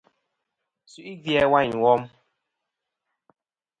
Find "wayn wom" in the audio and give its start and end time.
1.51-2.01